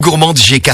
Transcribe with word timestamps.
Gourmande 0.00 0.38
GK. 0.38 0.70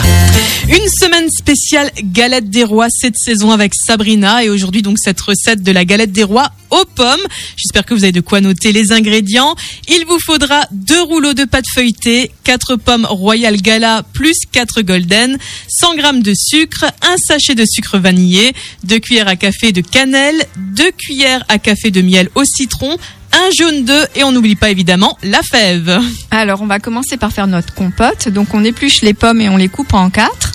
Une 0.69 0.89
semaine 0.89 1.29
spéciale 1.31 1.91
galette 2.01 2.49
des 2.49 2.63
rois 2.63 2.87
cette 2.89 3.17
saison 3.17 3.51
avec 3.51 3.73
Sabrina 3.75 4.45
et 4.45 4.49
aujourd'hui 4.49 4.83
donc 4.83 4.99
cette 5.01 5.21
recette 5.21 5.65
de 5.65 5.73
la 5.73 5.85
galette 5.85 6.13
des 6.13 6.23
rois 6.23 6.53
aux 6.71 6.85
pommes. 6.95 7.27
J'espère 7.57 7.85
que 7.85 7.93
vous 7.93 8.05
avez 8.05 8.13
de 8.13 8.21
quoi 8.21 8.41
noter 8.41 8.71
les 8.71 8.93
ingrédients. 8.93 9.57
Il 9.89 10.05
vous 10.07 10.21
faudra 10.25 10.67
deux 10.71 11.03
rouleaux 11.03 11.35
de 11.35 11.45
pâte 11.45 11.65
feuilletée, 11.75 12.31
quatre 12.45 12.77
pommes 12.77 13.05
Royal 13.05 13.57
Gala 13.57 14.05
plus 14.13 14.37
quatre 14.53 14.83
golden, 14.83 15.39
100 15.69 15.97
g 15.97 16.03
de 16.21 16.33
sucre, 16.33 16.85
un 17.03 17.17
sachet 17.17 17.57
de 17.57 17.65
sucre 17.69 17.99
vanillé, 17.99 18.53
deux 18.85 19.01
cuillères 19.01 19.29
à 19.29 19.35
café 19.35 19.73
de 19.73 19.81
cannelle, 19.81 20.41
deux 20.57 20.93
cuillères 20.93 21.45
à 21.49 21.59
café 21.59 21.91
de 21.91 22.01
miel 22.01 22.31
au 22.37 22.45
citron, 22.45 22.97
un 23.37 23.51
jaune 23.51 23.85
d'œuf 23.85 24.09
et 24.15 24.25
on 24.25 24.33
n'oublie 24.33 24.57
pas 24.57 24.71
évidemment 24.71 25.19
la 25.23 25.43
fève. 25.43 26.01
Alors, 26.31 26.63
on 26.63 26.67
va 26.67 26.79
commencer 26.79 27.17
par 27.17 27.33
faire 27.33 27.47
notre 27.47 27.75
compote. 27.75 28.29
Donc, 28.29 28.55
on 28.55 28.65
épluche 28.65 29.03
les 29.03 29.15
pommes 29.15 29.41
et 29.41 29.49
on 29.49 29.57
les 29.57 29.69
coupe 29.69 29.93
en 29.93 30.09
quatre. 30.11 30.53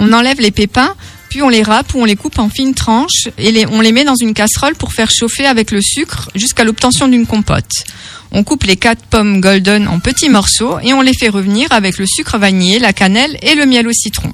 On 0.00 0.12
enlève 0.12 0.40
les 0.40 0.50
pépins, 0.50 0.94
puis 1.28 1.42
on 1.42 1.48
les 1.48 1.62
râpe 1.62 1.94
ou 1.94 2.00
on 2.00 2.04
les 2.04 2.16
coupe 2.16 2.38
en 2.38 2.48
fines 2.48 2.74
tranches 2.74 3.28
et 3.38 3.66
on 3.66 3.80
les 3.80 3.92
met 3.92 4.04
dans 4.04 4.16
une 4.16 4.34
casserole 4.34 4.74
pour 4.74 4.92
faire 4.92 5.10
chauffer 5.10 5.46
avec 5.46 5.70
le 5.70 5.80
sucre 5.82 6.30
jusqu'à 6.34 6.64
l'obtention 6.64 7.06
d'une 7.06 7.26
compote. 7.26 7.84
On 8.32 8.44
coupe 8.44 8.64
les 8.64 8.76
quatre 8.76 9.04
pommes 9.04 9.40
golden 9.40 9.86
en 9.86 10.00
petits 10.00 10.30
morceaux 10.30 10.78
et 10.82 10.94
on 10.94 11.02
les 11.02 11.14
fait 11.14 11.28
revenir 11.28 11.70
avec 11.70 11.98
le 11.98 12.06
sucre 12.06 12.38
vanillé, 12.38 12.78
la 12.78 12.94
cannelle 12.94 13.36
et 13.42 13.54
le 13.54 13.66
miel 13.66 13.86
au 13.86 13.92
citron. 13.92 14.32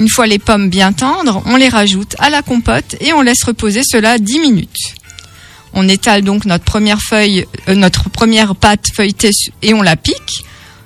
Une 0.00 0.08
fois 0.08 0.26
les 0.26 0.38
pommes 0.38 0.70
bien 0.70 0.92
tendres, 0.92 1.42
on 1.46 1.56
les 1.56 1.68
rajoute 1.68 2.16
à 2.18 2.30
la 2.30 2.42
compote 2.42 2.96
et 3.00 3.12
on 3.12 3.22
laisse 3.22 3.44
reposer 3.44 3.82
cela 3.84 4.18
10 4.18 4.40
minutes. 4.40 4.94
On 5.78 5.88
étale 5.88 6.22
donc 6.22 6.46
notre 6.46 6.64
première 6.64 7.00
feuille, 7.00 7.46
euh, 7.68 7.74
notre 7.74 8.08
première 8.08 8.56
pâte 8.56 8.86
feuilletée 8.96 9.30
et 9.62 9.74
on 9.74 9.82
la 9.82 9.94
pique. 9.96 10.42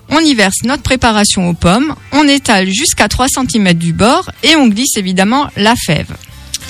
On 0.09 0.19
y 0.19 0.35
verse 0.35 0.65
notre 0.65 0.83
préparation 0.83 1.49
aux 1.49 1.55
pommes, 1.55 1.95
on 2.11 2.27
étale 2.27 2.69
jusqu'à 2.69 3.07
3 3.07 3.29
cm 3.29 3.73
du 3.75 3.93
bord 3.93 4.29
et 4.43 4.57
on 4.57 4.67
glisse 4.67 4.97
évidemment 4.97 5.49
la 5.57 5.77
fève. 5.77 6.17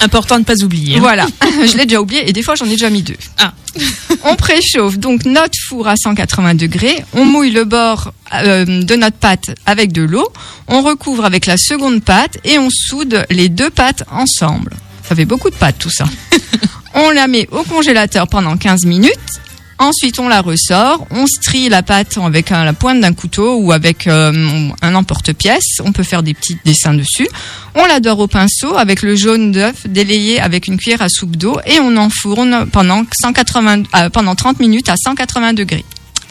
Important 0.02 0.34
de 0.36 0.40
ne 0.40 0.44
pas 0.44 0.62
oublier. 0.62 0.96
hein. 0.96 1.00
Voilà, 1.00 1.26
je 1.66 1.76
l'ai 1.78 1.86
déjà 1.86 2.00
oublié 2.02 2.28
et 2.28 2.34
des 2.34 2.42
fois 2.42 2.54
j'en 2.56 2.66
ai 2.66 2.70
déjà 2.70 2.90
mis 2.90 3.02
deux. 3.02 3.16
Ah. 3.38 3.54
on 4.24 4.36
préchauffe 4.36 4.98
donc 4.98 5.24
notre 5.24 5.58
four 5.68 5.88
à 5.88 5.94
180 5.96 6.54
degrés, 6.54 7.02
on 7.14 7.24
mouille 7.24 7.52
le 7.52 7.64
bord 7.64 8.12
euh, 8.34 8.66
de 8.66 8.94
notre 8.96 9.16
pâte 9.16 9.50
avec 9.64 9.92
de 9.92 10.02
l'eau, 10.02 10.28
on 10.68 10.82
recouvre 10.82 11.24
avec 11.24 11.46
la 11.46 11.56
seconde 11.56 12.02
pâte 12.02 12.36
et 12.44 12.58
on 12.58 12.68
soude 12.70 13.24
les 13.30 13.48
deux 13.48 13.70
pâtes 13.70 14.04
ensemble. 14.10 14.76
Ça 15.08 15.14
fait 15.16 15.24
beaucoup 15.24 15.48
de 15.48 15.56
pâtes 15.56 15.78
tout 15.78 15.90
ça. 15.90 16.04
on 16.94 17.10
la 17.10 17.26
met 17.26 17.48
au 17.50 17.62
congélateur 17.62 18.28
pendant 18.28 18.56
15 18.56 18.84
minutes. 18.86 19.40
Ensuite, 19.80 20.18
on 20.18 20.28
la 20.28 20.42
ressort, 20.42 21.06
on 21.10 21.26
strie 21.26 21.70
la 21.70 21.82
pâte 21.82 22.18
avec 22.18 22.50
la 22.50 22.74
pointe 22.74 23.00
d'un 23.00 23.14
couteau 23.14 23.56
ou 23.56 23.72
avec 23.72 24.06
euh, 24.06 24.68
un 24.82 24.94
emporte-pièce. 24.94 25.78
On 25.82 25.92
peut 25.92 26.02
faire 26.02 26.22
des 26.22 26.34
petits 26.34 26.58
dessins 26.66 26.92
dessus. 26.92 27.26
On 27.74 27.86
la 27.86 27.98
dore 27.98 28.18
au 28.18 28.26
pinceau 28.26 28.76
avec 28.76 29.00
le 29.00 29.16
jaune 29.16 29.52
d'œuf 29.52 29.86
délayé 29.86 30.38
avec 30.38 30.66
une 30.66 30.76
cuillère 30.76 31.00
à 31.00 31.08
soupe 31.08 31.34
d'eau 31.36 31.58
et 31.64 31.80
on 31.80 31.96
enfourne 31.96 32.66
pendant 32.70 33.04
180, 33.22 33.84
euh, 33.96 34.10
pendant 34.10 34.34
30 34.34 34.60
minutes 34.60 34.90
à 34.90 34.96
180 35.02 35.54
degrés. 35.54 35.86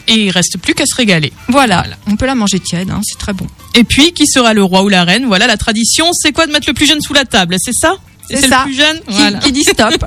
Et 0.06 0.26
il 0.26 0.30
reste 0.30 0.58
plus 0.58 0.74
qu'à 0.74 0.86
se 0.86 0.94
régaler. 0.94 1.32
Voilà, 1.48 1.84
on 2.06 2.14
peut 2.14 2.26
la 2.26 2.36
manger 2.36 2.60
tiède, 2.60 2.90
hein, 2.90 3.00
c'est 3.02 3.18
très 3.18 3.32
bon. 3.32 3.48
Et 3.74 3.82
puis, 3.82 4.12
qui 4.12 4.26
sera 4.28 4.54
le 4.54 4.62
roi 4.62 4.84
ou 4.84 4.88
la 4.88 5.02
reine? 5.02 5.26
Voilà, 5.26 5.48
la 5.48 5.56
tradition, 5.56 6.10
c'est 6.12 6.30
quoi 6.30 6.46
de 6.46 6.52
mettre 6.52 6.68
le 6.68 6.74
plus 6.74 6.86
jeune 6.86 7.00
sous 7.00 7.14
la 7.14 7.24
table? 7.24 7.56
C'est 7.58 7.74
ça? 7.74 7.96
Et 8.30 8.36
C'est 8.36 8.48
le 8.48 8.62
plus 8.64 8.74
jeune 8.74 8.96
Qui, 8.98 9.02
Voilà. 9.08 9.38
qui 9.38 9.52
dit 9.52 9.62
stop 9.64 10.04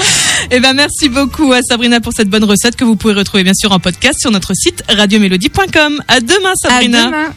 Eh 0.50 0.60
ben, 0.60 0.74
merci 0.74 1.08
beaucoup 1.08 1.52
à 1.52 1.60
Sabrina 1.62 2.00
pour 2.00 2.12
cette 2.12 2.28
bonne 2.28 2.44
recette 2.44 2.76
que 2.76 2.84
vous 2.84 2.96
pouvez 2.96 3.14
retrouver 3.14 3.44
bien 3.44 3.54
sûr 3.54 3.72
en 3.72 3.78
podcast 3.80 4.18
sur 4.20 4.30
notre 4.30 4.52
site 4.54 4.82
radiomélodie.com. 4.88 6.02
À 6.08 6.20
demain, 6.20 6.50
À 6.64 6.68
Sabrina. 6.68 7.06
demain. 7.06 7.34